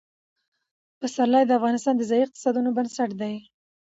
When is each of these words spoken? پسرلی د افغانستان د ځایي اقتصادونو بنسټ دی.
پسرلی 0.99 1.43
د 1.45 1.51
افغانستان 1.59 1.93
د 1.97 2.01
ځایي 2.09 2.23
اقتصادونو 2.25 2.69
بنسټ 2.77 3.09
دی. 3.21 3.35